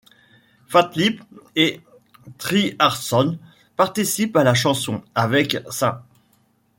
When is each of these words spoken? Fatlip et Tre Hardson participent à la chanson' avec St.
Fatlip 0.67 1.21
et 1.55 1.79
Tre 2.39 2.73
Hardson 2.79 3.37
participent 3.75 4.35
à 4.35 4.43
la 4.43 4.55
chanson' 4.55 5.03
avec 5.13 5.59
St. 5.69 6.01